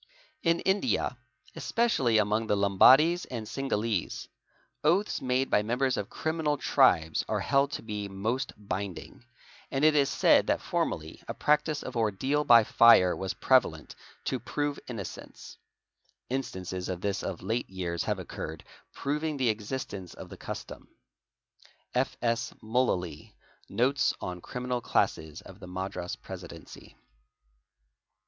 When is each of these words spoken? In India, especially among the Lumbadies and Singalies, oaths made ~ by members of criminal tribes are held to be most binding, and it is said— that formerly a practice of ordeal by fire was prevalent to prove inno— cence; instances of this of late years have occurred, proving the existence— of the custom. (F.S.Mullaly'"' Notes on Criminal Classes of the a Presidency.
In 0.41 0.61
India, 0.61 1.15
especially 1.55 2.17
among 2.17 2.47
the 2.47 2.55
Lumbadies 2.57 3.27
and 3.29 3.45
Singalies, 3.47 4.27
oaths 4.83 5.21
made 5.21 5.47
~ 5.49 5.49
by 5.51 5.61
members 5.61 5.95
of 5.95 6.09
criminal 6.09 6.57
tribes 6.57 7.23
are 7.29 7.41
held 7.41 7.71
to 7.73 7.83
be 7.83 8.07
most 8.07 8.51
binding, 8.57 9.23
and 9.69 9.85
it 9.85 9.93
is 9.93 10.09
said— 10.09 10.47
that 10.47 10.59
formerly 10.59 11.21
a 11.27 11.35
practice 11.35 11.83
of 11.83 11.95
ordeal 11.95 12.43
by 12.43 12.63
fire 12.63 13.15
was 13.15 13.35
prevalent 13.35 13.93
to 14.23 14.39
prove 14.39 14.79
inno— 14.87 15.05
cence; 15.05 15.57
instances 16.31 16.89
of 16.89 17.01
this 17.01 17.21
of 17.21 17.43
late 17.43 17.69
years 17.69 18.05
have 18.05 18.17
occurred, 18.17 18.63
proving 18.95 19.37
the 19.37 19.49
existence— 19.49 20.15
of 20.15 20.29
the 20.29 20.35
custom. 20.37 20.87
(F.S.Mullaly'"' 21.93 23.33
Notes 23.85 24.15
on 24.19 24.41
Criminal 24.41 24.81
Classes 24.81 25.41
of 25.41 25.59
the 25.59 25.69
a 25.69 26.09
Presidency. 26.23 26.95